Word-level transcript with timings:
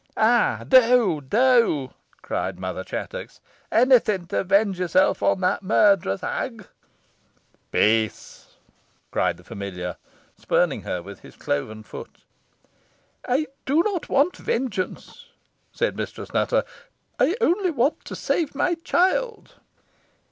"Ay, 0.17 0.65
do, 0.67 1.21
do!" 1.21 1.91
cried 2.23 2.59
Mother 2.59 2.83
Chattox. 2.83 3.39
"Anything 3.71 4.25
to 4.25 4.39
avenge 4.39 4.79
yourself 4.79 5.17
upon 5.21 5.41
that 5.41 5.61
murtherous 5.61 6.21
hag." 6.21 6.65
"Peace!" 7.71 8.55
cried 9.11 9.37
the 9.37 9.43
familiar, 9.43 9.97
spurning 10.35 10.81
her 10.81 11.03
with 11.03 11.19
his 11.19 11.35
cloven 11.35 11.83
foot. 11.83 12.23
"I 13.29 13.45
do 13.67 13.83
not 13.83 14.09
want 14.09 14.37
vengeance," 14.37 15.27
said 15.71 15.95
Mistress 15.95 16.33
Nutter; 16.33 16.63
"I 17.19 17.35
only 17.39 17.69
want 17.69 18.03
to 18.05 18.15
save 18.15 18.55
my 18.55 18.73
child." 18.73 19.53